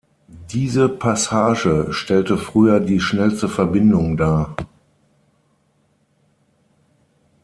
Diese 0.49 0.89
Passage 0.89 1.89
stellte 1.93 2.35
früher 2.39 2.79
die 2.79 2.99
schnellste 2.99 3.47
Verbindung 3.47 4.17
dar. 4.17 4.55